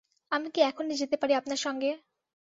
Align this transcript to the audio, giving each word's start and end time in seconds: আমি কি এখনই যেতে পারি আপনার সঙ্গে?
আমি 0.31 0.47
কি 0.53 0.59
এখনই 0.61 0.99
যেতে 1.01 1.15
পারি 1.17 1.33
আপনার 1.35 1.59
সঙ্গে? 1.65 1.89